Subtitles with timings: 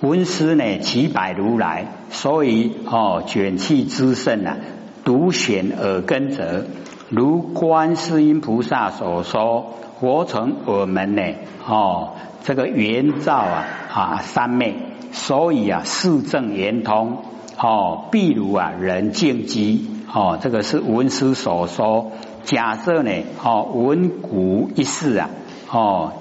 [0.00, 4.58] 文师呢，其百如来，所以哦，卷气之盛啊，
[5.04, 6.66] 独选耳根者，
[7.08, 11.22] 如观世音菩萨所说，活成我们呢，
[11.66, 12.10] 哦，
[12.44, 14.74] 这个圆照啊啊三昧，
[15.12, 17.22] 所以啊，四正圆通，
[17.58, 22.12] 哦，譬如啊，人静机，哦，这个是文师所说。
[22.44, 23.10] 假设呢，
[23.42, 25.30] 哦，闻古一世啊，
[25.70, 26.12] 哦，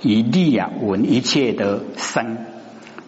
[0.00, 2.38] 以利啊闻一切的生，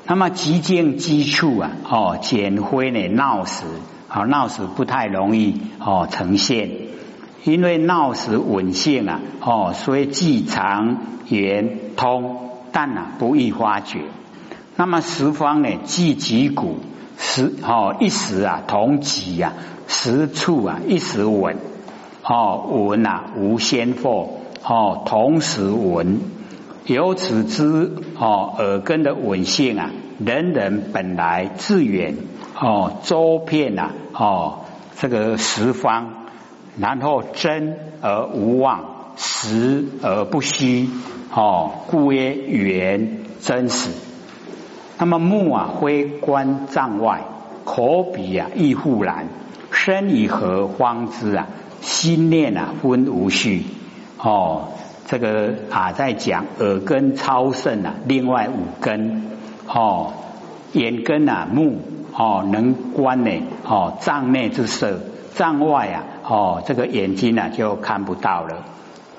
[0.07, 3.65] 那么极静机处啊，哦，简灰呢闹时，
[4.13, 6.71] 哦，闹时不太容易哦呈现，
[7.45, 14.01] 因为闹时稳性啊，哦，所以既长圆通，但啊不易发觉。
[14.77, 16.81] 那么十方呢，既极古
[17.17, 19.53] 时哦一时啊同极啊，
[19.87, 21.57] 十处啊一时稳。
[22.25, 26.21] 哦，闻啊，无先后，哦，同时闻，
[26.87, 32.17] 由此之哦，耳根的稳性啊，人人本来自远，
[32.61, 34.59] 哦，周遍啊，哦，
[34.99, 36.27] 这个十方，
[36.79, 40.89] 然后真而无妄，实而不虚，
[41.33, 43.91] 哦，故曰圆真实。
[44.99, 47.23] 那么目啊，非观障外，
[47.65, 49.29] 口鼻啊，亦复然，
[49.71, 51.47] 身以何方之啊？
[51.81, 53.65] 心念啊，分无序
[54.19, 54.69] 哦，
[55.13, 59.31] 这个啊在讲耳根超胜啊，另外五根
[59.69, 60.15] 哦，
[60.73, 61.83] 眼根啊目
[62.15, 63.31] 哦能观呢
[63.63, 65.01] 哦障内之色，
[65.35, 68.65] 障外啊哦这个眼睛啊就看不到了。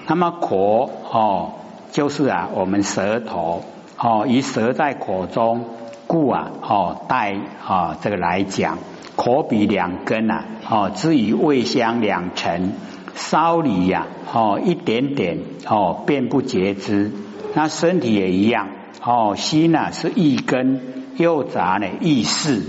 [0.08, 1.52] 那么口哦
[1.92, 3.62] 就是啊我们舌头
[4.00, 5.64] 哦以舌在口中，
[6.08, 8.80] 故啊哦带啊这个来讲。
[9.16, 12.72] 口鼻两根啊，哦，至于味香两成，
[13.16, 17.12] 烧里呀，哦，一点点，哦，便不觉知。
[17.54, 18.70] 那身体也一样，
[19.04, 20.82] 哦，心呢是一根，
[21.18, 22.64] 又杂呢意识，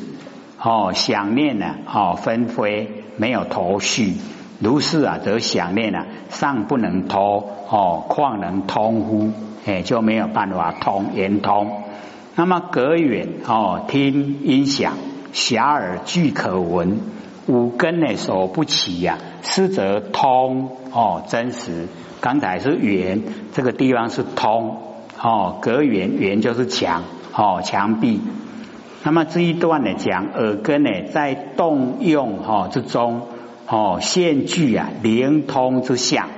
[0.60, 4.14] 哦，想念呢，哦，纷飞，没有头绪。
[4.60, 9.32] 如是啊，则想念啊，尚不能脱，哦，况能通乎？
[9.66, 11.82] 哎，就没有办法通，言通。
[12.36, 14.92] 那么隔远，哦，听音响。
[15.32, 17.00] 遐耳俱可闻，
[17.46, 21.88] 五根呢所不起呀，失则通哦真实。
[22.20, 23.22] 刚才是圆，
[23.52, 24.78] 这个地方是通
[25.20, 27.02] 哦，隔圆圆就是墙
[27.34, 28.20] 哦墙壁。
[29.02, 33.28] 那么这一段呢讲耳根呢在动用哈之中
[33.68, 36.28] 哦现具啊灵通之相，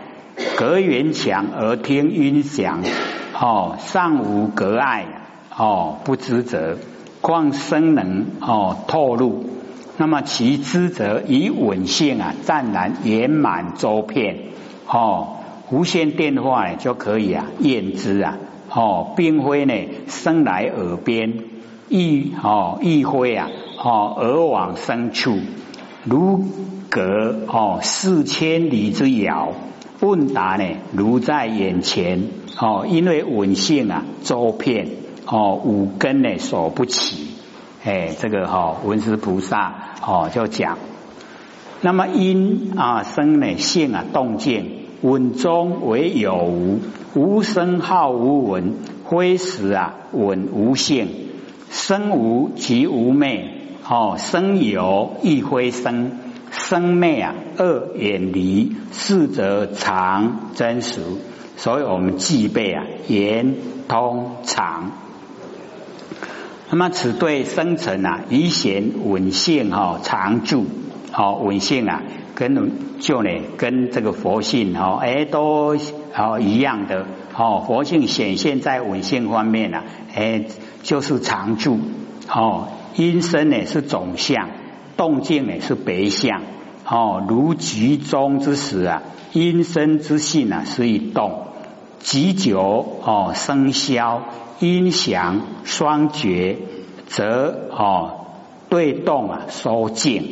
[0.57, 2.83] 隔圆墙而听音响
[3.41, 5.07] 哦尚无隔碍
[5.57, 6.79] 哦不知则。
[7.23, 9.45] 况生能哦透露，
[9.99, 14.39] 那么其知则以稳性啊湛然圆满周遍。
[14.87, 15.37] 哦
[15.71, 18.39] 无线电话就可以啊验知啊。
[18.71, 19.75] 哦并非呢
[20.07, 21.35] 生来耳边
[21.89, 23.51] 亦哦亦非啊
[23.83, 25.39] 哦耳往深处。
[26.05, 26.45] 如
[26.91, 29.53] 隔哦四千里之遥
[30.01, 32.29] 问答呢如在眼前。
[32.61, 34.89] 哦因为稳性啊周遍。
[35.29, 37.27] 哦，五根呢所不起，
[37.87, 39.73] 哎，这个哈文殊菩萨
[40.05, 40.77] 哦就讲，
[41.83, 46.81] 那么因啊生呢性啊动静稳中为有无，
[47.15, 48.75] 无生好无闻，
[49.09, 51.07] 非实啊稳无性，
[51.71, 53.53] 生无即无昧，
[53.89, 56.11] 哦生有亦非生，
[56.51, 61.03] 生昧啊二远离，四则常真实，
[61.57, 63.55] 所以我们具备啊圆
[63.87, 64.91] 通常。
[66.69, 70.67] 那么此对生成啊，以显稳性哈常住，
[71.13, 72.03] 好稳性啊，
[72.35, 75.77] 跟就呢跟这个佛性哈哎都
[76.17, 77.07] 哦一样的
[77.37, 80.45] 哦，佛性显现在稳性方面啊，哎
[80.83, 81.79] 就是常住
[82.29, 82.67] 哦，
[82.97, 84.49] 因身呢是总相，
[84.97, 86.43] 动静呢是别相
[86.85, 91.47] 哦，如局中之时啊，因身之性啊是以动，
[92.01, 94.25] 急久哦生消。
[94.59, 96.57] 音响双绝，
[97.07, 98.27] 则哦
[98.69, 100.25] 对动啊收静，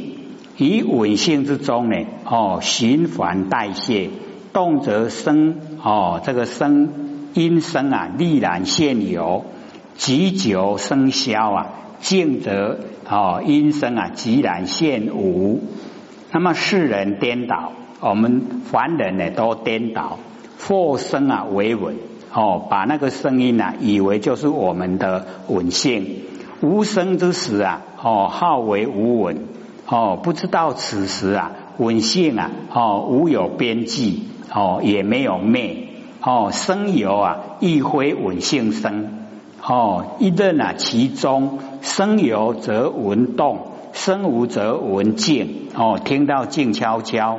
[0.56, 4.10] 以稳性之中呢哦循环代谢，
[4.52, 9.44] 动则生哦这个生音声啊历然现有，
[9.96, 11.66] 急久生消啊
[12.00, 12.78] 静则
[13.08, 15.60] 哦音声啊即然现无。
[16.32, 20.18] 那么世人颠倒，我们凡人呢都颠倒，
[20.58, 21.96] 或生啊为稳。
[22.34, 26.22] 哦，把那个声音呢，以为就是我们的稳性，
[26.60, 29.46] 无声之时啊，哦，号为无闻，
[29.86, 35.88] 哦，不知道此时啊，稳性啊，哦，无有边际，哦，也没有灭，
[36.20, 39.26] 哦，生有啊，亦非稳性生，
[39.62, 45.68] 哦，一任啊，其中生有则闻动，生无则闻静。
[45.76, 47.38] 哦，听到静悄悄。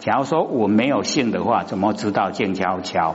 [0.00, 3.14] 假如说我没有性的话，怎么知道静悄悄？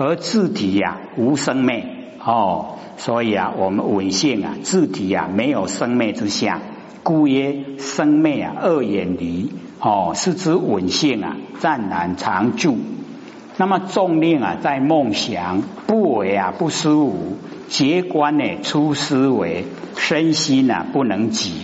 [0.00, 1.84] 而自体呀无生灭
[2.24, 6.60] 哦，所以啊，我们闻性啊，自体啊没有生灭之相，
[7.02, 9.50] 故曰生灭啊二远离
[9.80, 12.78] 哦，是指闻性啊暂然常住。
[13.56, 17.36] 那么重令啊在梦想不为啊不思无，
[17.66, 19.64] 结观呢出思维，
[19.96, 21.62] 身心啊不能及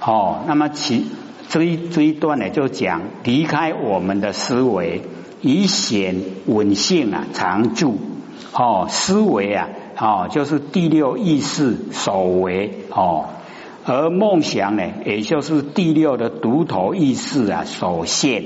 [0.00, 0.40] 哦。
[0.48, 1.06] 那么其
[1.48, 5.02] 这一这一段呢就讲离开我们的思维。
[5.42, 6.16] 以显
[6.46, 7.98] 稳性啊，常住
[8.52, 13.26] 哦，思维啊，哦，就是第六意识所为哦，
[13.84, 18.44] 而梦想呢，也就是第六的独头意识啊所现。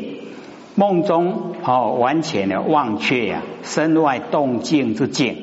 [0.77, 5.37] 梦中哦，完全的忘却啊，身外动静之境，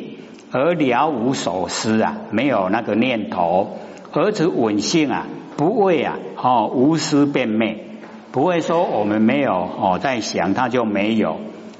[0.51, 3.77] 而了无所思啊，没有那个念头，
[4.11, 7.90] 而此稳性啊，不为啊，哦，无思变昧。
[8.31, 11.39] 不会说我们没有哦，在想它就没有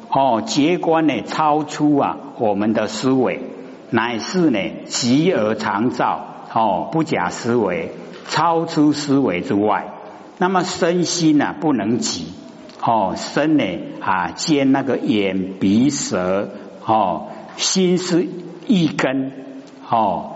[0.09, 3.39] 哦，结观呢超出啊我们的思维，
[3.89, 7.92] 乃是呢极而常照哦，不假思维，
[8.27, 9.94] 超出思维之外。
[10.39, 12.27] 那么身心呢不能及
[12.83, 13.63] 哦，身呢
[14.01, 16.50] 啊兼那个眼鼻舌
[16.86, 18.27] 哦，心是
[18.68, 19.31] 一根
[19.88, 20.33] 哦，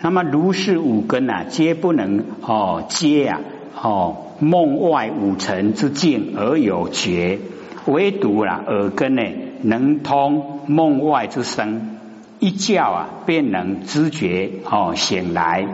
[0.00, 3.40] 那么如是五根啊，皆不能哦接啊
[3.82, 4.16] 哦。
[4.40, 7.38] 梦外五尘之境而有觉，
[7.84, 9.22] 唯独啦耳根呢
[9.62, 11.98] 能通梦外之声，
[12.38, 15.66] 一觉啊便能知觉哦醒来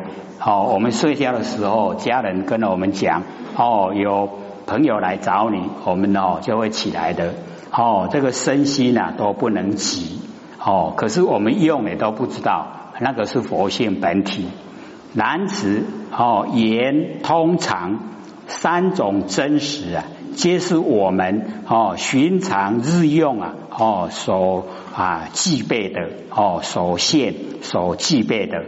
[0.45, 0.69] 哦。
[0.73, 3.23] 我们睡觉的时候，家人跟我们讲
[3.57, 4.29] 哦，有
[4.67, 7.35] 朋友来找你，我们哦就会起来的
[7.71, 8.09] 哦。
[8.11, 10.19] 这个身心呐都不能急
[10.61, 12.67] 哦，可是我们用也都不知道，
[12.99, 14.49] 那个是佛性本体。
[15.13, 18.16] 男子哦言通常。
[18.47, 20.05] 三种真实啊，
[20.37, 28.63] 皆是我们哦寻常日用啊哦所啊具备的哦所现所具备的，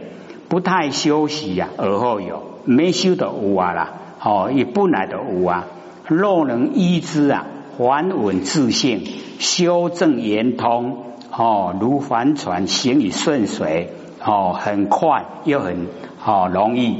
[0.49, 5.67] 不太休息呀，而后有没修的无啊啦哦也不来的无啊，
[6.07, 7.47] 若能依之啊，
[7.77, 9.07] 还稳自性，
[9.39, 13.93] 修正圆通哦，如帆船行以顺水
[14.25, 15.87] 哦，很快又很
[16.25, 16.97] 哦容易。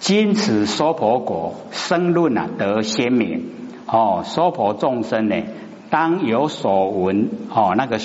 [0.00, 3.44] 今此娑婆国生论啊得鲜明
[3.86, 5.36] 哦，娑婆众生呢
[5.90, 8.00] 当有所闻哦，那个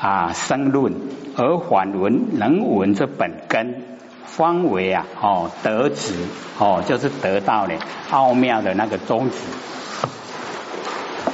[0.00, 0.94] 啊生论
[1.36, 6.14] 而反闻能闻这本根方为啊哦得子
[6.58, 7.74] 哦，就是得到了
[8.10, 9.36] 奥妙的那个宗旨。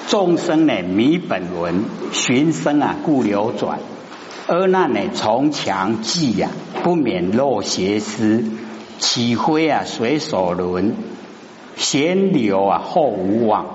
[0.09, 3.79] 众生呢迷本闻寻生啊故流转，
[4.49, 6.49] 阿难呢从强记呀
[6.83, 8.45] 不免落邪思。
[9.01, 10.95] 起灰啊，随所轮，
[11.75, 13.67] 闲流啊，后无往。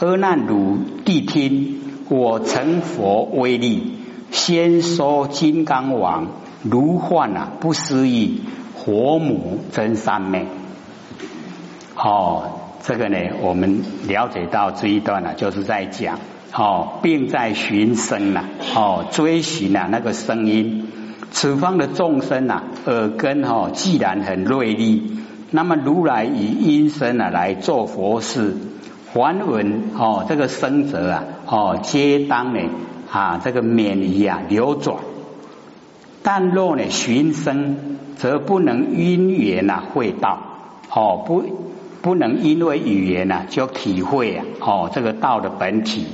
[0.00, 3.92] 阿难汝谛听，我成佛威力，
[4.32, 6.26] 先说金刚王，
[6.62, 8.40] 如幻啊，不思议，
[8.76, 10.46] 佛母真三昧。
[11.94, 12.50] 哦，
[12.82, 16.18] 这个呢，我们了解到这一段呢，就是在讲
[16.52, 18.44] 哦，并在寻声呐，
[18.74, 20.88] 哦，追寻啊那个声音。
[21.34, 25.18] 此方的众生啊，耳根哈既然很锐利，
[25.50, 28.54] 那么如来以音声啊来做佛事，
[29.12, 32.60] 还闻哦这个生者啊哦皆当呢
[33.10, 34.98] 啊这个免于啊流转，
[36.22, 40.38] 但若呢寻声，则不能因缘啊会道。
[40.94, 41.42] 哦不
[42.02, 46.06] 不能因为语言啊就体会啊哦这个道的本体，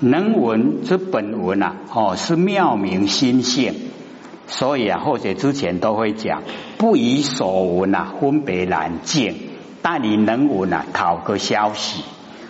[0.00, 3.74] 能闻之本闻啊哦是妙明心性。
[4.48, 6.42] 所以啊，或者之前都会讲，
[6.78, 9.34] 不以所闻啊分别难见，
[9.82, 12.02] 但你能闻啊讨个消息。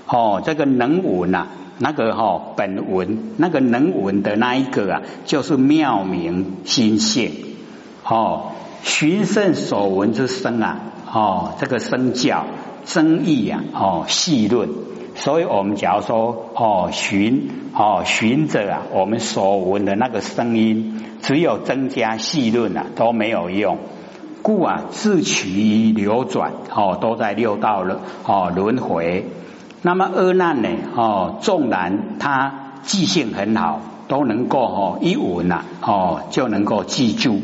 [0.07, 1.49] 哦，这个能闻啊，
[1.79, 7.33] 那个哈本闻，那个能闻的那一个啊，就是妙明心性。
[8.05, 10.81] 哦，寻圣所闻之声啊，
[11.13, 12.47] 哦，这个声教
[12.85, 14.69] 争议啊，哦细论。
[15.17, 21.03] 所以我们假如说哦寻哦寻着啊，我们所闻的那个声音。
[21.23, 23.79] 只有增加细论啊都没有用，
[24.43, 29.27] 故啊自取流转哦都在六道了哦轮回。
[29.83, 37.41] 那么阿难呢哦纵然他记性很好，都能够哦一闻呐哦就能够记住，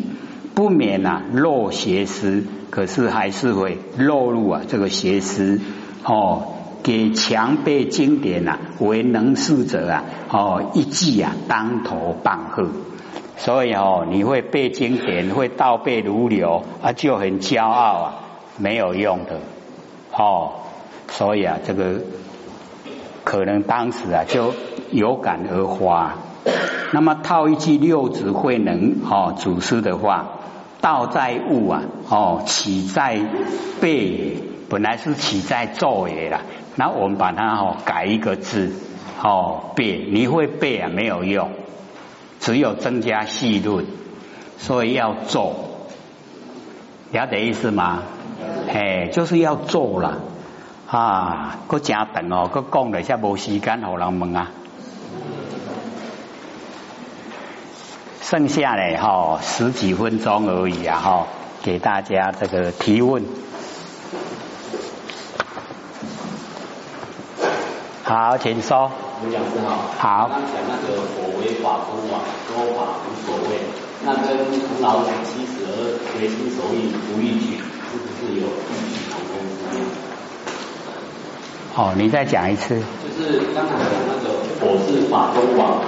[0.55, 5.61] 不免呐落邪思，可是还是会落入啊这个邪思
[6.05, 6.52] 哦。
[6.83, 12.69] 给强背经典呐为能事者啊哦一记啊当头棒喝。
[13.37, 18.15] 所以哦，你会背经典，会倒背如流啊，就很骄傲啊，
[18.57, 19.41] 没有用的
[20.13, 20.53] 哦。
[21.09, 22.03] 所以啊，这个
[23.25, 24.55] 可能当时啊就
[24.91, 26.15] 有感而发。
[26.93, 30.29] 那么套一句六祖慧能哦祖师的话
[30.81, 33.19] ：“道在物啊，哦起在
[33.81, 34.37] 背，
[34.69, 36.43] 本来是起在作也啦。
[36.75, 38.73] 那我们把它哦改一个字
[39.23, 41.51] 哦背，你会背啊没有用，
[42.41, 43.87] 只有增加细论，
[44.59, 45.55] 所以要做，
[47.11, 48.03] 了解意思吗？
[48.73, 50.19] 哎，就是要做了
[50.89, 54.51] 啊，个加等哦，搁讲了一下无时间好人问啊。”
[58.23, 61.27] 剩下嘞哈十几分钟而已啊哈，
[61.63, 63.23] 给大家这个提问。
[68.13, 68.91] 好，请说。
[69.25, 69.89] 吴讲师好。
[69.97, 70.29] 好。
[70.29, 73.57] 刚讲那个我为法中王，说法无所谓，
[74.05, 74.37] 那跟
[74.69, 79.81] 孔老子七十而随心所欲不逾矩，是不是有异曲同工之妙？
[81.75, 82.77] 哦，你再讲一次。
[82.77, 84.29] 就是刚才讲那个
[84.61, 85.81] 我是法中王，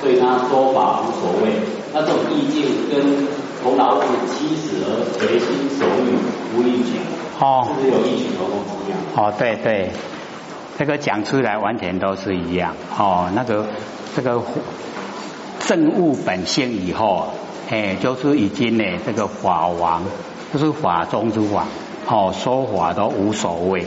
[0.00, 1.58] 对他说法无所谓。
[1.92, 3.26] 那这种意境跟
[3.64, 6.14] 孔老子七十而随心所欲
[6.54, 7.02] 不逾矩，
[7.40, 8.94] 哦，是不是有异曲同工之妙？
[9.16, 9.90] 哦，对对，
[10.76, 12.74] 这个讲出来完全都是一样。
[12.98, 13.66] 哦，那个
[14.16, 14.42] 这个
[15.66, 17.28] 正悟本性以后，
[17.70, 20.02] 哎，就是已经呢，这个法王
[20.52, 21.64] 就是法中之法，
[22.08, 23.86] 哦，说法都无所谓。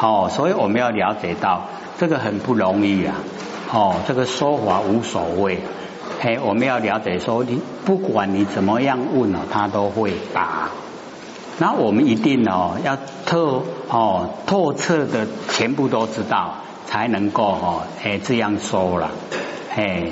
[0.00, 1.64] 哦，所以我们要了解到
[1.98, 3.14] 这个很不容易啊。
[3.72, 5.58] 哦，这个说法无所谓。
[6.20, 10.68] 哎，我们要了解说，你不管你怎么样问哦，他都会答。
[11.58, 12.96] 那我们一定哦，要
[13.26, 16.54] 透哦透彻的全部都知道，
[16.86, 19.10] 才能够哦哎这样说了。
[19.74, 20.10] 哎，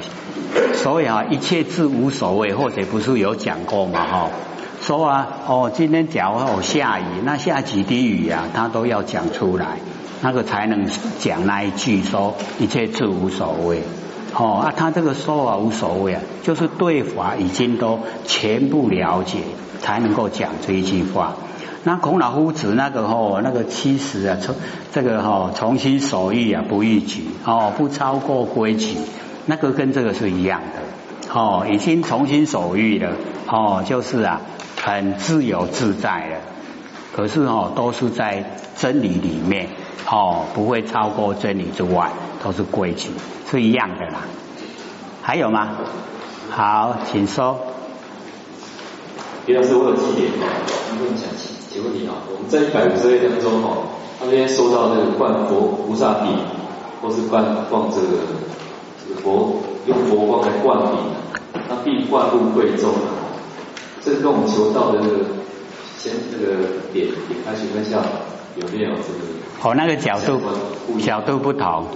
[0.74, 4.30] 所以啊，一切字无所谓，或者不是有讲过嘛哈？
[4.80, 9.78] 说啊哦，今天假如哦下雨，那下几滴雨啊，他都要讲出来，
[10.22, 10.86] 那个才能
[11.20, 13.82] 讲那一句说一切字无所谓。
[14.38, 19.38] 哦啊，他这个说法无所谓啊，就是对法已经都全部了解，
[19.80, 21.36] 才能够讲这一句话。
[21.84, 24.54] 那孔老夫子那个哦，那个七十啊，从
[24.92, 28.96] 这个哈重新守欲啊，不逾矩哦，不超过规矩，
[29.46, 33.12] 那个跟这个是一样的哦，已经重新守欲了
[33.48, 34.42] 哦，就是啊，
[34.82, 36.36] 很自由自在了。
[37.14, 38.44] 可是哦，都是在
[38.76, 39.68] 真理里面
[40.10, 42.10] 哦，不会超过真理之外，
[42.46, 43.10] 都是规矩。
[43.50, 44.22] 是一样的啦，
[45.20, 45.70] 还有吗？
[46.48, 47.58] 好，请说。
[49.46, 50.46] 李老师，我有几点啊，
[51.00, 53.78] 问想请请问你啊，我们在一百五十页当中哈，
[54.20, 56.38] 他那边说到这个灌佛菩萨顶，
[57.02, 58.22] 或是灌灌这个
[59.02, 60.98] 这个佛用佛光来灌顶，
[61.68, 63.10] 那必灌入贵重啊。
[64.04, 65.24] 这个跟我们求道的这个
[65.98, 66.62] 先这个
[66.92, 67.98] 点点开学分下
[68.54, 69.34] 有没有这个？
[69.62, 70.40] 哦，那个角度
[71.00, 71.86] 角度不同，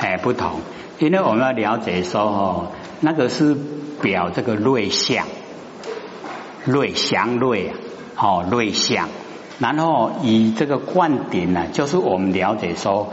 [0.00, 0.60] 哎，不同。
[0.98, 2.66] 因为我们要了解说哦，
[3.00, 3.56] 那个是
[4.02, 5.26] 表这个瑞相，
[6.64, 7.74] 瑞祥瑞啊，
[8.16, 9.08] 哦瑞相，
[9.58, 13.12] 然后以这个灌顶呢，就是我们了解说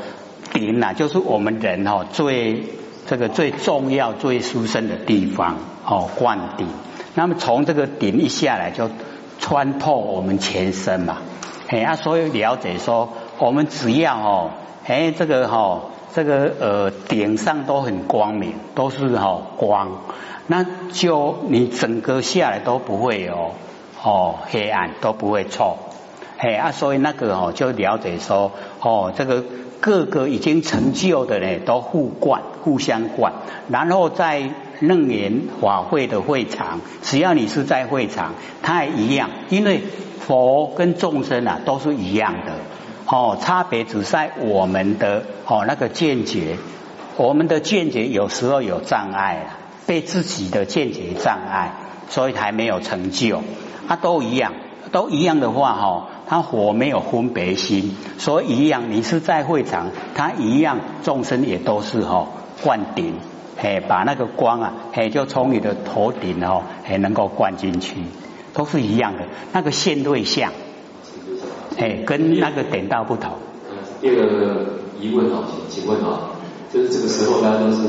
[0.53, 2.63] 顶呢，就是我们人哦最
[3.05, 6.67] 这个最重要、最殊胜的地方哦灌顶。
[7.15, 8.89] 那么从这个顶一下来，就
[9.39, 11.17] 穿透我们全身嘛，
[11.67, 14.51] 哎啊，所以了解说，我们只要哦，
[14.85, 15.81] 哎这个哈。
[16.17, 20.01] 这个呃顶上都很光明，都是哈光，
[20.47, 23.51] 那就你整个下来都不会有
[24.03, 25.77] 哦黑暗，都不会错，
[26.39, 29.43] 嘿啊，所以那个哦就了解说哦这个
[29.79, 33.33] 各个已经成就的呢都互灌，互相灌，
[33.69, 38.33] 然后在楞严法会的会场，只要你是在会场，
[38.63, 39.83] 它也一样，因为
[40.19, 42.53] 佛跟众生啊都是一样的。
[43.09, 46.57] 哦，差别只在我们的哦那个见解，
[47.15, 51.71] 我们的见解有时候有障碍啊，被自己的见解障碍，
[52.09, 53.41] 所以还没有成就。
[53.87, 54.51] 啊，都一样，
[54.91, 62.27] 都一样的话哈，他火没有分别心，所以一样，你是在会场，他一样众生也都是哈
[62.61, 63.13] 灌顶，
[63.55, 67.95] 嘿，把那个光啊，嘿就从你的头顶哦，嘿能够灌进去，
[68.53, 69.23] 都是一样的，
[69.53, 70.51] 那个现对象。
[71.77, 73.31] 哎，跟那个点道不同。
[74.01, 74.65] 第二个
[74.99, 76.31] 疑问啊，请请问啊，
[76.73, 77.83] 就是这个时候大家都是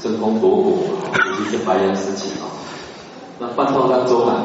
[0.00, 0.70] 争风夺火，
[1.12, 2.48] 尤其是白羊时期啊。
[3.38, 4.44] 那半道当中啊，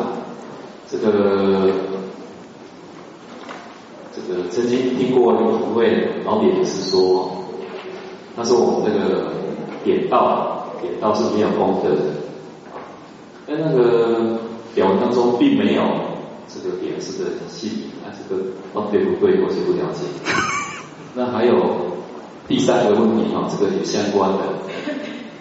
[0.89, 1.71] 这个
[4.13, 7.31] 这个曾经听过一位老点是说，
[8.35, 9.31] 他说我们这个
[9.83, 12.01] 点道点道是没有功德的。
[13.47, 14.39] 在那个
[14.75, 15.83] 表文当中并没有
[16.47, 18.41] 这个点师的姓名，啊，这个
[18.73, 19.41] 哦对不对？
[19.41, 20.01] 我是不了解。
[21.15, 21.53] 那还有
[22.47, 24.39] 第三个问题哈，这个也相关的，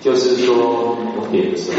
[0.01, 0.55] 就是说
[1.17, 1.79] 我点的时候，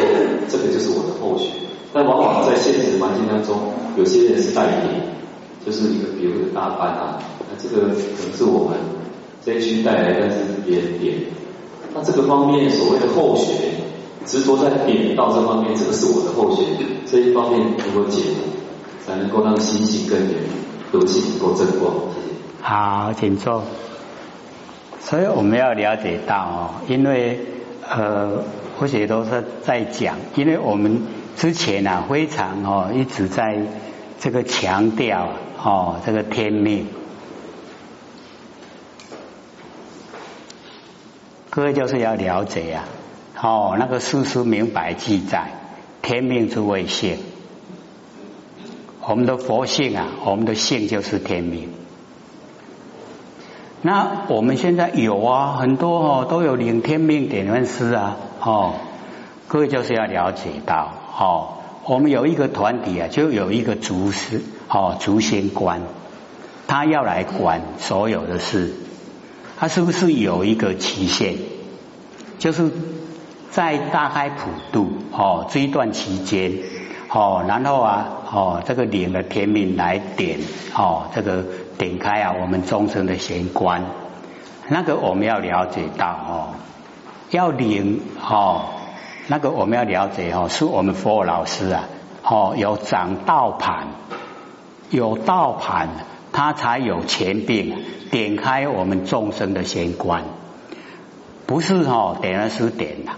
[0.49, 1.51] 这个就是我的候选，
[1.93, 5.15] 但往往在现实环境当中，有些人是代点，
[5.65, 8.77] 就是一个比如一个大班啊，那这个可能是我们
[9.45, 11.15] 这一区带来，但是别人点。
[11.93, 13.55] 那这个方面所谓的候选，
[14.25, 16.65] 执着在点到这方面，这个是我的候选，
[17.05, 17.61] 这一方面
[17.93, 18.41] 如何解读，
[19.05, 20.43] 才能够让心性更圆，
[20.91, 21.93] 德性能够增光？
[22.61, 23.63] 好，请坐。
[25.01, 27.39] 所以我们要了解到哦，因为
[27.87, 28.43] 呃，
[28.79, 31.01] 我写都是在讲，因为我们
[31.35, 33.59] 之前啊非常哦一直在
[34.21, 35.31] 这个强调
[35.61, 36.87] 哦这个天命。
[41.49, 42.85] 各位就是要了解呀，
[43.41, 45.51] 哦，那个事实明白记载，
[46.01, 47.17] 天命之谓性。
[49.05, 51.69] 我们的佛性啊，我们的性就是天命。
[53.81, 58.75] 那我们现在有啊，很多哦都有领天命点分师啊，哦，
[59.47, 61.49] 各位就是要了解到，哦，
[61.85, 65.81] 我们有一个团体啊，就有一个主师，哦，主仙官，
[66.65, 68.73] 他要来管所有的事。
[69.57, 71.35] 他是不是有一个期限？
[72.39, 72.71] 就是
[73.51, 76.53] 在大开普渡哦这一段期间
[77.13, 80.39] 哦，然后啊哦这个领了天命来点
[80.75, 81.45] 哦这个
[81.77, 83.83] 点开啊我们众生的玄关，
[84.67, 86.53] 那个我们要了解到哦，
[87.29, 88.65] 要领哦
[89.27, 91.83] 那个我们要了解哦，是我们佛老师啊
[92.23, 93.87] 哦有掌道盘，
[94.89, 95.89] 有道盘。
[96.35, 97.75] 他才有前病，
[98.09, 100.23] 点开我们众生的玄关，
[101.45, 103.11] 不是哈点了师点的，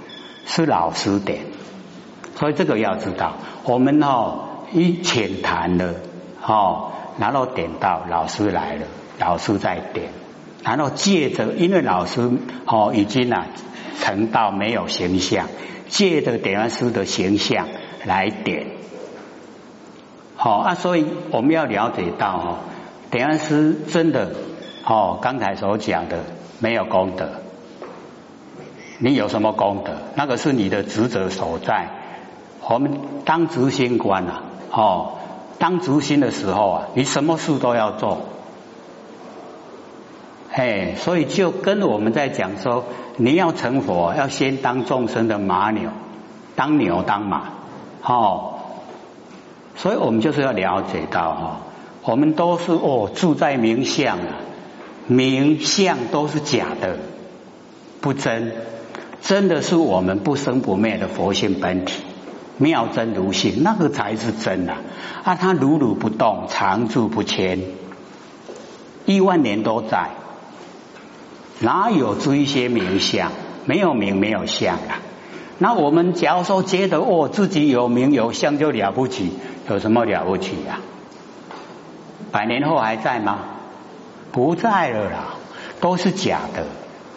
[0.45, 1.45] 是老师点，
[2.35, 5.95] 所以这个要知道，我们哦一浅谈了，
[6.45, 8.85] 哦，然后点到老师来了，
[9.19, 10.09] 老师再点，
[10.63, 12.29] 然后借着因为老师
[12.65, 13.48] 哦已经啊
[14.01, 15.48] 成道没有形象，
[15.87, 17.67] 借着点完师的形象
[18.03, 18.67] 来点，
[20.35, 22.59] 好啊，所以我们要了解到哈。
[23.11, 24.31] 点安师真的
[24.85, 26.17] 哦，刚才所讲的
[26.59, 27.29] 没有功德，
[29.00, 29.93] 你有什么功德？
[30.15, 31.87] 那个是你的职责所在。
[32.67, 35.11] 我们当执行官啊，哦，
[35.59, 38.19] 当执行的时候啊，你什么事都要做。
[40.51, 42.85] 嘿，所以就跟我们在讲说，
[43.17, 45.89] 你要成佛，要先当众生的马牛，
[46.55, 47.49] 当牛当马，
[48.01, 48.53] 哦，
[49.75, 51.57] 所以我们就是要了解到哈。
[52.03, 54.39] 我们都是哦，住在名相啊，
[55.07, 56.97] 名相都是假的，
[57.99, 58.53] 不真，
[59.21, 62.03] 真的是我们不生不灭的佛性本体，
[62.57, 64.77] 妙真如性，那个才是真啊！
[65.24, 67.61] 啊，它如如不动，常住不迁，
[69.05, 70.11] 亿万年都在，
[71.59, 73.31] 哪有这些名相？
[73.65, 75.01] 没有名，没有相啊！
[75.57, 79.31] 那我们假如说觉得哦，自己有名有相就了不起，
[79.70, 80.79] 有什么了不起呀？
[82.31, 83.39] 百年后还在吗？
[84.31, 85.35] 不在了啦，
[85.79, 86.65] 都是假的。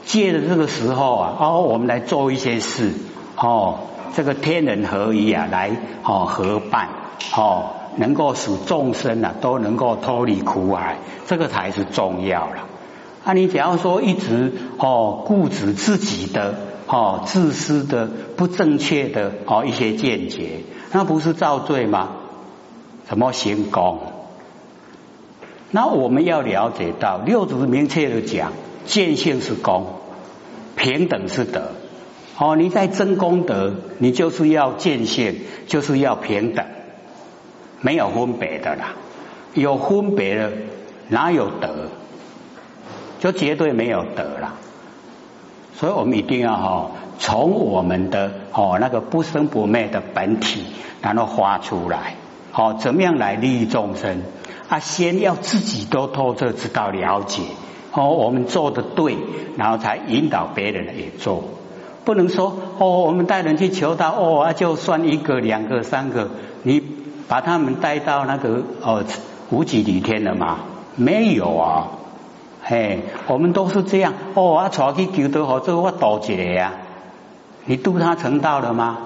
[0.05, 2.95] 借着这个时候啊，哦，我们来做一些事，
[3.37, 3.81] 哦，
[4.15, 5.71] 这个天人合一啊，来
[6.05, 6.89] 哦合办，
[7.37, 12.67] 哦，能够使众生啊都能够脱离苦海，这个才是重要了。
[13.25, 16.55] 啊，你只要说一直哦固执自己的
[16.87, 20.61] 哦自私的不正确的哦一些见解，
[20.93, 22.09] 那不是造罪吗？
[23.07, 24.01] 怎么行功？
[25.71, 28.53] 那我们要了解到，六祖明确的讲，
[28.87, 29.87] 见性是功，
[30.77, 31.73] 平等是德。
[32.41, 36.65] 哦，你在争功德，你就是要见性，就是要平等，
[37.81, 38.95] 没有分别的啦。
[39.55, 40.53] 有分别的，
[41.09, 41.89] 哪有德？
[43.19, 44.55] 就绝对没有德了。
[45.75, 50.63] 所以我们一定要哈，从我们的哦那个不生不灭的本体，
[51.03, 52.15] 然后发出来，
[52.53, 54.23] 哦，怎么样来利益众生？
[54.69, 57.43] 啊，先要自己都透彻知道了解
[57.93, 59.17] 哦，我们做的对，
[59.57, 61.58] 然后才引导别人也做。
[62.09, 66.31] 不能说哦，我们带人去求他哦，就算一个、两个、三个，
[66.63, 66.83] 你
[67.29, 69.05] 把他们带到那个哦
[69.51, 70.61] 无极里天了吗？
[70.97, 71.89] 没有啊，
[72.63, 76.73] 嘿，我们都是这样哦，啊，出去求道好，这个我多一个呀，
[77.67, 78.97] 你度他成道了吗？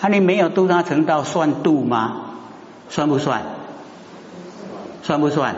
[0.00, 2.16] 啊，你没有度他成道，算度吗？
[2.88, 3.42] 算不算？
[5.04, 5.54] 算不算？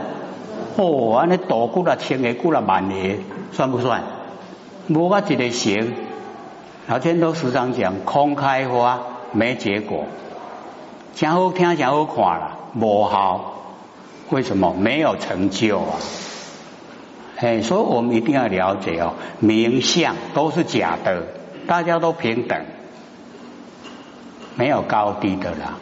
[0.77, 2.94] 哦，安尼多几啦千个，过了万个，
[3.53, 4.03] 算不算？
[4.88, 5.95] 无我一个行。
[6.88, 9.01] 老天都时常讲空开花，
[9.33, 10.07] 没结果，
[11.14, 13.55] 讲好听讲好看了，不好，
[14.31, 15.95] 为什么没有成就啊？
[17.37, 21.23] 哎，所以我们一定要了解哦，名相都是假的，
[21.66, 22.64] 大家都平等，
[24.57, 25.79] 没有高低的啦。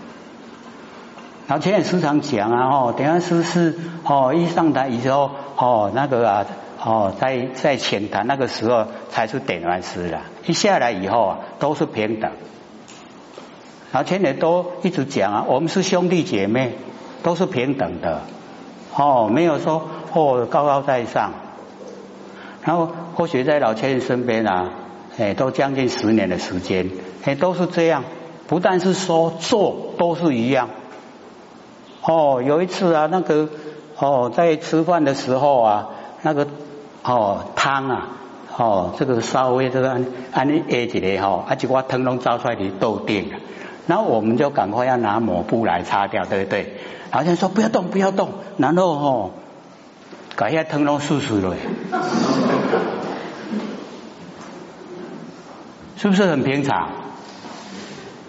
[1.48, 6.46] 老天也时常讲啊，哦，等下是是哦，一上台以后，哦，那个啊，
[6.82, 12.32] 哦，在在浅谈那个时候才是点完师了，一下来以后啊，都是平等。
[13.92, 16.72] 然后前面都一直讲啊，我们是兄弟姐妹，
[17.22, 18.22] 都是平等的，
[18.94, 21.32] 哦，没有说哦高高在上。
[22.64, 24.70] 然后或许在老千人身边啊，
[25.18, 26.88] 哎，都将近十年的时间，
[27.24, 28.04] 哎，都是这样，
[28.46, 30.70] 不但是说做都是一样。
[32.02, 33.48] 哦，有一次啊，那个
[33.98, 35.88] 哦，在吃饭的时候啊，
[36.22, 36.46] 那个
[37.10, 38.08] 哦汤啊，
[38.56, 43.38] 哦这个稍微这个按按你压起来哈，啊，结果汤拢糟出来的豆定了，
[43.88, 46.74] 然后我们就赶快要拿抹布来擦掉，对不对？
[47.10, 49.30] 好像说不要动，不要动，然后哦，
[50.36, 51.56] 搞一下汤拢湿湿了，
[55.96, 56.90] 是不是很平常？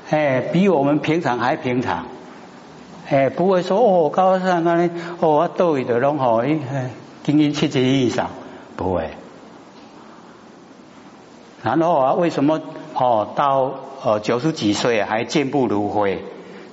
[0.10, 2.06] 哎，比我们平常还平常。
[3.08, 4.90] 哎，不会说哦，高山那里
[5.20, 6.90] 哦，我倒一的拢好，哎，
[7.24, 8.32] 经营七十以上
[8.82, 9.10] 不会。
[11.64, 12.60] 然后啊，为什么
[12.96, 13.72] 哦到
[14.04, 16.24] 呃九十几岁还健步如飞？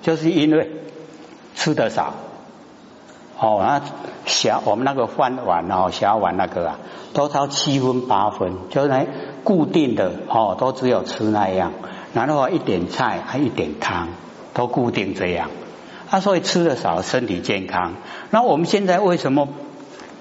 [0.01, 0.71] 就是因为
[1.55, 2.15] 吃的少。
[3.41, 3.81] 哦，那
[4.27, 6.79] 小我们那个饭碗哦，小碗那个啊，
[7.13, 9.07] 都到七分八分，就是那
[9.45, 11.73] 固定的哦，都只有吃那样。
[12.15, 14.09] 然后一点菜还一点汤，
[14.55, 15.51] 都固定这样。
[16.09, 17.95] 他所以吃的少，身体健康。
[18.31, 19.49] 那我们现在为什么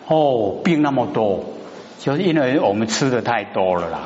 [0.08, 1.43] 哦病那么多？
[1.99, 3.99] 就是因为我们吃的太多了啦，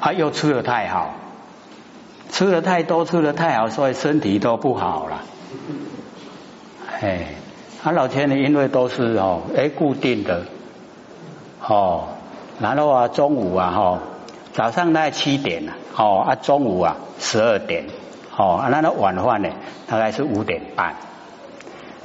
[0.00, 1.14] 啊又吃的太好，
[2.30, 5.22] 吃的太多，吃的太好，所以身体都不好了。
[7.00, 7.26] 哎，
[7.82, 10.44] 他老天呢，因为都是哦哎固定的
[11.66, 12.08] 哦，
[12.60, 13.98] 然后啊中午啊哈
[14.52, 17.86] 早上大概七点啊，哦啊中午啊十二点。
[18.40, 19.48] 哦，那那晚饭呢？
[19.88, 20.94] 大概是五点半，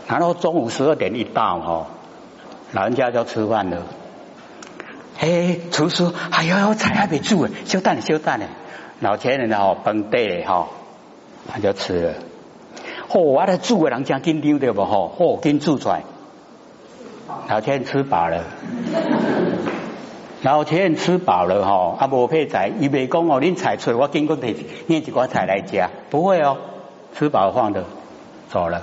[0.08, 1.86] 然后中午十二点一到，哦，
[2.72, 3.84] 老人家就吃饭了。
[5.20, 8.46] 哎，厨师，哎呦，菜还没煮诶，休蛋休蛋呢。
[9.00, 10.68] 老前人哦，崩地哈，
[11.48, 12.14] 他就吃了。
[13.10, 14.86] 嚯，我来煮个人家紧张对不？
[14.86, 16.04] 吼，嚯，紧煮出来。
[17.48, 18.44] 老前人吃饱了。
[20.44, 26.58] 老天吃饱了哈，啊无配菜，伊未讲哦，恁菜出我经过提念一寡菜来食，不会哦，
[27.18, 27.86] 吃饱放的
[28.50, 28.82] 走了，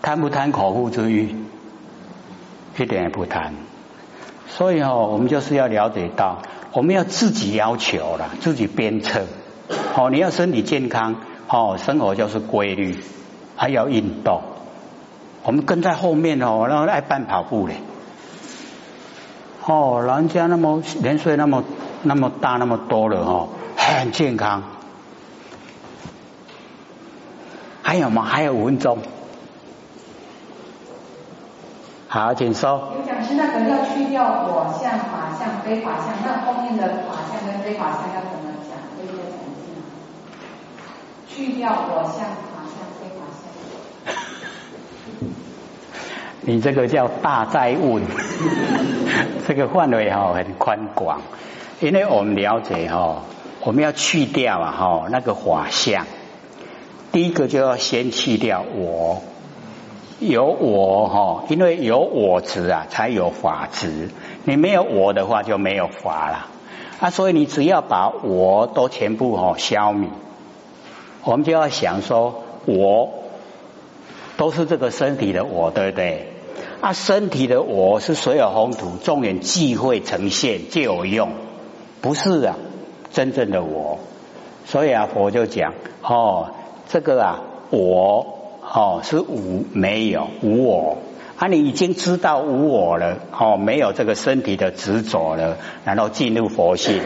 [0.00, 1.34] 贪不贪口腹之欲？
[2.78, 3.54] 一点也不贪。
[4.48, 6.38] 所以哦，我们就是要了解到，
[6.72, 9.26] 我们要自己要求了，自己鞭策。
[9.94, 11.16] 哦，你要身体健康，
[11.48, 12.96] 哦，生活就是规律，
[13.56, 14.42] 还要运动。
[15.42, 17.74] 我们跟在后面哦，然后爱办跑步嘞。
[19.64, 21.62] 哦，人家那么年岁那么
[22.02, 24.62] 那么大那么多了哦，很健康。
[27.82, 28.22] 还有吗？
[28.24, 28.98] 还有五分钟。
[32.12, 32.90] 好，请说。
[32.98, 38.74] 有讲是那个要去掉我相、法相、非法相，那后面的法相跟非法相要怎么讲？
[38.96, 39.86] 可以再讲一次吗？
[41.28, 42.26] 去掉我相。
[46.42, 48.02] 你这个叫大灾问，
[49.46, 51.20] 这个范围哈很宽广，
[51.78, 53.22] 因为我们了解哈，
[53.60, 56.06] 我们要去掉啊哈那个法相，
[57.12, 59.22] 第一个就要先去掉我，
[60.20, 64.08] 有我哈，因为有我执啊，才有法执，
[64.44, 66.46] 你没有我的话就没有法了
[67.00, 70.08] 啊，所以你只要把我都全部哈消灭，
[71.24, 73.14] 我们就要想说我。
[74.36, 76.32] 都是这个身体的我，对不对？
[76.80, 81.28] 啊，身体的我是所有宏图，众缘聚会呈现就有用，
[82.00, 82.56] 不是啊，
[83.12, 83.98] 真正的我。
[84.64, 86.52] 所以啊，佛就讲哦，
[86.88, 88.39] 这个啊，我
[88.72, 90.98] 哦是无没有无我
[91.36, 97.00] 啊，你已经知道无我了哦，没有这个身体的执着了，然后进入佛性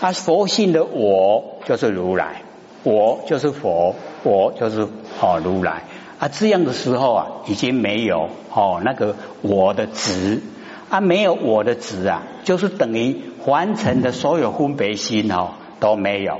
[0.00, 2.42] 啊，佛性的我就是如来，
[2.84, 4.82] 我就是佛，我就是
[5.20, 5.82] 哦如来。
[6.18, 10.40] 啊，这样的时候啊，已经没有哦那个我的值
[10.88, 16.38] 啊，没有我的值啊，就是等于完成的所有分别心哦都没有。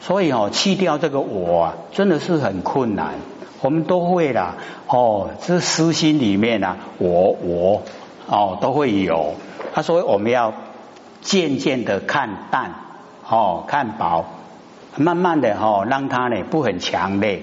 [0.00, 3.14] 所以哦，去掉这个我啊，真的是很困难。
[3.60, 4.54] 我们都会啦，
[4.86, 7.82] 哦，这私心里面啊，我我
[8.28, 9.34] 哦都会有。
[9.74, 10.52] 他说我们要
[11.22, 12.74] 渐渐的看淡，
[13.28, 14.26] 哦，看薄，
[14.96, 17.42] 慢慢的哈，让它呢不很强烈。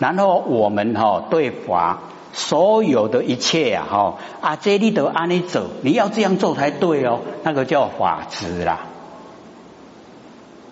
[0.00, 2.00] 然后我们哈对法
[2.32, 8.80] 所有的一切啊，哈啊，这里都按你走，你要这样做才对哦，那个叫法执啦。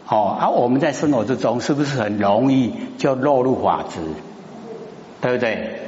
[0.07, 4.01] 哦，啊我们在生活之中是不是很容易就落入法执？
[5.21, 5.81] 对不对？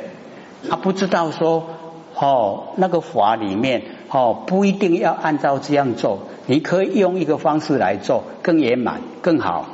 [0.70, 1.68] 他不知道说，
[2.14, 9.66] 哦，那个法里面，哦，不一定要按照这样做，你可以用一个方式来做，更圆满，更好。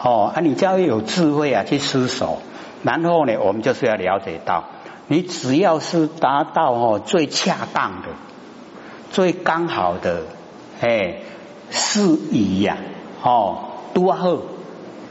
[0.00, 2.38] 哦，啊，你就要有智慧啊，去思索。
[2.84, 4.64] 然后呢，我们就是要了解到，
[5.08, 8.08] 你只要是达到哦最恰当的、
[9.10, 10.22] 最刚好的，
[10.80, 11.16] 哎，
[11.70, 12.76] 适宜呀。
[13.24, 13.56] 哦，
[13.94, 14.36] 多好，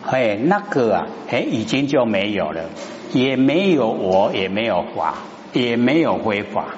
[0.06, 2.65] 哎，那个啊，哎，已经就没有了，
[3.12, 5.15] 也没有我，也没有法，
[5.52, 6.76] 也没有非法，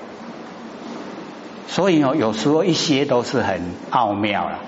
[1.67, 4.59] 所以哦，有时候一些都是很奥妙了。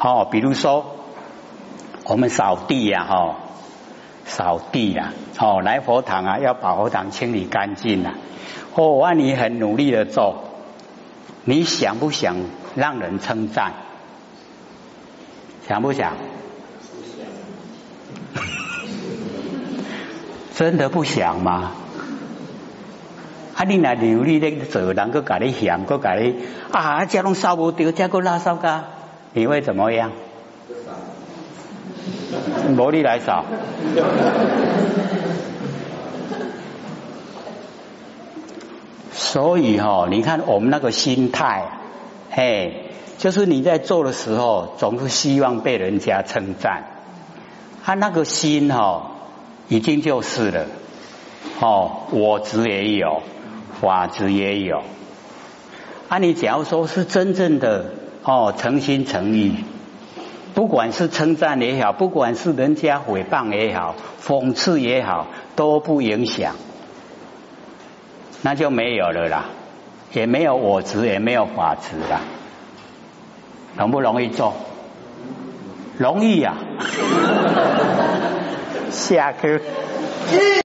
[0.00, 0.96] 哦，比如说
[2.06, 3.36] 我们扫地呀，哈，
[4.24, 8.14] 扫地呀，哦，来佛堂啊，要把佛堂清理干净啊。
[8.74, 10.36] 哦，我你很努力的做，
[11.44, 12.36] 你想不想
[12.74, 13.74] 让人称赞？
[15.66, 16.12] 想不想？
[20.54, 21.72] 真的不想吗？
[23.56, 26.34] 啊，你那流利的做，人个家你嫌，个家你
[26.70, 28.84] 啊，这拢扫不掉，这个拉扫噶，
[29.32, 30.12] 你会怎么样？
[32.76, 33.44] 魔力来扫。
[39.12, 41.68] 所以哈，你看我们那个心态，
[42.30, 42.93] 嘿。
[43.24, 46.84] 就是你在做的时候，总是希望被人家称赞，
[47.82, 49.12] 他那个心哈，
[49.68, 50.66] 已经就是了，
[51.58, 53.22] 哦，我执也有，
[53.80, 54.82] 法执也有。
[56.10, 59.54] 啊，你假如说是真正的哦，诚心诚意，
[60.52, 66.56] 不管是称赞也好，不管是人家诽谤也好，讽刺也好，都不影响，
[68.42, 69.46] 那就没有了啦，
[70.12, 72.20] 也没有我执，也没有法执了。
[73.76, 74.54] 容不容易做？
[75.98, 76.54] 容易呀！
[78.90, 79.60] 下课。